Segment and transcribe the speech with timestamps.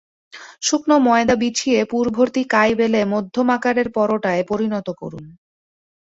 [0.61, 5.25] শুকনো ময়দা বিছিয়ে পুর ভর্তি কাই বেলে মধ্যম আকারের পরোটায় পরিণত করুন।